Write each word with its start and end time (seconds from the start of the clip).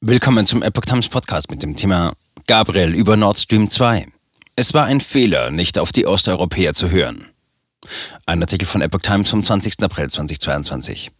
Willkommen 0.00 0.46
zum 0.46 0.62
Epoch 0.62 0.84
Times 0.84 1.08
Podcast 1.08 1.50
mit 1.50 1.60
dem 1.60 1.74
Thema 1.74 2.14
Gabriel 2.46 2.94
über 2.94 3.16
Nord 3.16 3.36
Stream 3.36 3.68
2. 3.68 4.06
Es 4.54 4.72
war 4.72 4.84
ein 4.84 5.00
Fehler, 5.00 5.50
nicht 5.50 5.76
auf 5.76 5.90
die 5.90 6.06
Osteuropäer 6.06 6.72
zu 6.72 6.88
hören. 6.92 7.26
Ein 8.24 8.40
Artikel 8.40 8.66
von 8.66 8.80
Epoch 8.80 9.00
Times 9.00 9.28
vom 9.28 9.42
20. 9.42 9.82
April 9.82 10.08
2022. 10.08 11.10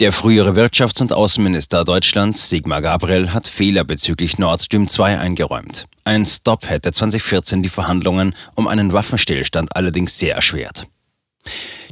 Der 0.00 0.10
frühere 0.10 0.56
Wirtschafts- 0.56 1.00
und 1.00 1.12
Außenminister 1.12 1.84
Deutschlands, 1.84 2.48
Sigmar 2.48 2.82
Gabriel, 2.82 3.32
hat 3.32 3.46
Fehler 3.46 3.84
bezüglich 3.84 4.36
Nord 4.36 4.62
Stream 4.62 4.88
2 4.88 5.20
eingeräumt. 5.20 5.84
Ein 6.02 6.26
Stop 6.26 6.68
hätte 6.68 6.90
2014 6.90 7.62
die 7.62 7.68
Verhandlungen 7.68 8.34
um 8.56 8.66
einen 8.66 8.92
Waffenstillstand 8.92 9.76
allerdings 9.76 10.18
sehr 10.18 10.34
erschwert. 10.34 10.88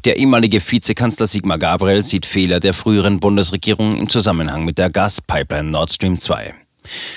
Der 0.09 0.17
ehemalige 0.17 0.59
Vizekanzler 0.67 1.27
Sigmar 1.27 1.59
Gabriel 1.59 2.03
sieht 2.03 2.25
Fehler 2.25 2.61
der 2.61 2.73
früheren 2.73 3.21
Bundesregierung 3.21 3.95
im 3.95 4.09
Zusammenhang 4.09 4.65
mit 4.65 4.79
der 4.79 4.89
Gaspipeline 4.89 5.71
Nord 5.71 5.93
Stream 5.93 6.17
2. 6.17 6.55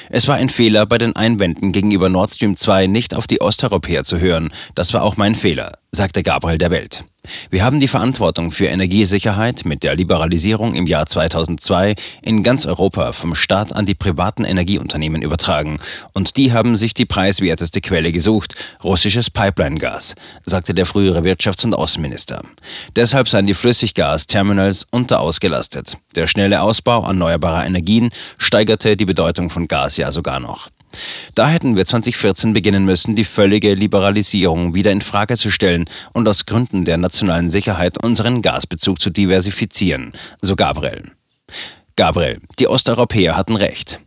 Es 0.10 0.28
war 0.28 0.36
ein 0.36 0.50
Fehler, 0.50 0.86
bei 0.86 0.98
den 0.98 1.16
Einwänden 1.16 1.72
gegenüber 1.72 2.10
Nord 2.10 2.32
Stream 2.32 2.58
2 2.58 2.88
nicht 2.88 3.16
auf 3.16 3.28
die 3.28 3.40
Osteuropäer 3.40 4.04
zu 4.04 4.20
hören. 4.20 4.52
Das 4.76 4.94
war 4.94 5.04
auch 5.04 5.16
mein 5.16 5.36
Fehler, 5.36 5.78
sagte 5.94 6.24
Gabriel 6.24 6.58
der 6.58 6.72
Welt. 6.72 7.04
Wir 7.50 7.66
haben 7.66 7.82
die 7.82 7.90
Verantwortung 7.90 8.52
für 8.52 8.66
Energiesicherheit 8.68 9.66
mit 9.66 9.84
der 9.84 9.96
Liberalisierung 9.96 10.74
im 10.74 10.88
Jahr 10.88 11.06
2002 11.06 11.96
in 12.22 12.44
ganz 12.44 12.66
Europa 12.66 13.12
vom 13.12 13.36
Staat 13.36 13.76
an 13.76 13.86
die 13.86 13.94
privaten 13.94 14.46
Energieunternehmen 14.46 15.22
übertragen. 15.22 15.80
Und 16.14 16.38
die 16.38 16.54
haben 16.54 16.78
sich 16.78 16.94
die 16.94 17.06
preiswerteste 17.06 17.82
Quelle 17.82 18.14
gesucht, 18.14 18.56
russisches 18.84 19.30
Pipeline-Gas, 19.30 20.16
sagte 20.46 20.74
der 20.74 20.86
frühere 20.86 21.20
Wirtschafts- 21.20 21.66
und 21.66 21.74
Außenminister. 21.74 22.44
Deshalb 22.96 23.28
seien 23.28 23.46
die 23.46 23.54
Flüssiggasterminals 23.54 24.88
unterausgelastet. 24.92 25.98
Der 26.16 26.28
schnelle 26.28 26.62
Ausbau 26.62 27.06
erneuerbarer 27.06 27.66
Energien 27.66 28.12
steigerte 28.38 28.96
die 28.96 29.06
Bedeutung 29.06 29.50
von 29.50 29.68
Gas 29.68 29.98
ja 29.98 30.12
sogar 30.12 30.40
noch. 30.40 30.70
Da 31.36 31.50
hätten 31.50 31.76
wir 31.76 31.86
2014 31.86 32.54
beginnen 32.54 32.86
müssen, 32.86 33.16
die 33.16 33.24
völlige 33.24 33.74
Liberalisierung 33.74 34.74
wieder 34.74 34.92
in 34.92 35.02
Frage 35.02 35.38
zu 35.38 35.52
stellen 35.52 35.86
und 36.14 36.28
aus 36.28 36.46
Gründen 36.46 36.86
der 36.86 36.98
nationalen 36.98 37.50
Sicherheit 37.50 38.04
unseren 38.04 38.42
Gasbezug 38.42 39.02
zu 39.02 39.10
diversifizieren, 39.10 40.12
so 40.42 40.56
Gabriel. 40.56 41.12
Gabriel, 41.96 42.40
die 42.60 42.68
Osteuropäer 42.68 43.36
hatten 43.36 43.56
recht. 43.56 44.00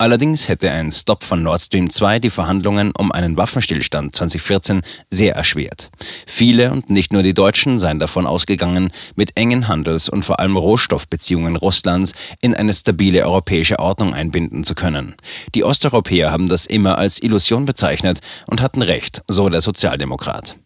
Allerdings 0.00 0.48
hätte 0.48 0.70
ein 0.70 0.90
Stopp 0.92 1.24
von 1.24 1.42
Nord 1.42 1.60
Stream 1.60 1.90
2 1.90 2.20
die 2.20 2.30
Verhandlungen 2.30 2.90
um 2.96 3.12
einen 3.12 3.36
Waffenstillstand 3.36 4.16
2014 4.16 4.80
sehr 5.10 5.34
erschwert. 5.34 5.90
Viele 6.26 6.72
und 6.72 6.88
nicht 6.88 7.12
nur 7.12 7.22
die 7.22 7.34
Deutschen 7.34 7.78
seien 7.78 7.98
davon 7.98 8.26
ausgegangen, 8.26 8.92
mit 9.14 9.36
engen 9.36 9.68
Handels- 9.68 10.08
und 10.08 10.24
vor 10.24 10.40
allem 10.40 10.56
Rohstoffbeziehungen 10.56 11.54
Russlands 11.54 12.14
in 12.40 12.54
eine 12.54 12.72
stabile 12.72 13.26
europäische 13.26 13.78
Ordnung 13.78 14.14
einbinden 14.14 14.64
zu 14.64 14.74
können. 14.74 15.16
Die 15.54 15.64
Osteuropäer 15.64 16.30
haben 16.30 16.48
das 16.48 16.64
immer 16.64 16.96
als 16.96 17.22
Illusion 17.22 17.66
bezeichnet 17.66 18.20
und 18.46 18.62
hatten 18.62 18.80
recht, 18.80 19.20
so 19.28 19.50
der 19.50 19.60
Sozialdemokrat. 19.60 20.56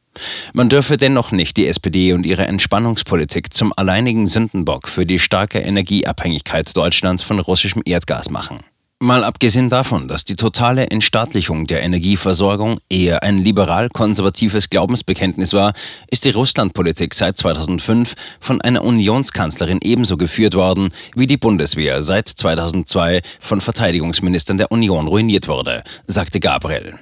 Man 0.52 0.68
dürfe 0.68 0.96
dennoch 0.96 1.32
nicht 1.32 1.56
die 1.56 1.66
SPD 1.66 2.12
und 2.12 2.24
ihre 2.24 2.46
Entspannungspolitik 2.46 3.52
zum 3.52 3.72
alleinigen 3.76 4.28
Sündenbock 4.28 4.86
für 4.86 5.06
die 5.06 5.18
starke 5.18 5.58
Energieabhängigkeit 5.58 6.76
Deutschlands 6.76 7.24
von 7.24 7.40
russischem 7.40 7.82
Erdgas 7.84 8.30
machen. 8.30 8.60
Mal 9.04 9.22
abgesehen 9.22 9.68
davon, 9.68 10.08
dass 10.08 10.24
die 10.24 10.34
totale 10.34 10.86
Entstaatlichung 10.86 11.66
der 11.66 11.82
Energieversorgung 11.82 12.78
eher 12.88 13.22
ein 13.22 13.36
liberal-konservatives 13.36 14.70
Glaubensbekenntnis 14.70 15.52
war, 15.52 15.74
ist 16.10 16.24
die 16.24 16.30
Russlandpolitik 16.30 17.12
seit 17.12 17.36
2005 17.36 18.14
von 18.40 18.62
einer 18.62 18.82
Unionskanzlerin 18.82 19.80
ebenso 19.82 20.16
geführt 20.16 20.54
worden, 20.54 20.88
wie 21.14 21.26
die 21.26 21.36
Bundeswehr 21.36 22.02
seit 22.02 22.28
2002 22.28 23.20
von 23.40 23.60
Verteidigungsministern 23.60 24.56
der 24.56 24.72
Union 24.72 25.06
ruiniert 25.06 25.48
wurde, 25.48 25.84
sagte 26.06 26.40
Gabriel. 26.40 26.94